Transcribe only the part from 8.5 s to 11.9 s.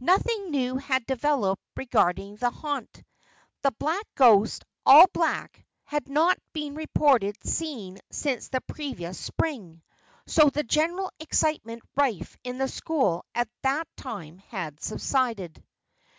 the previous spring. So the general excitement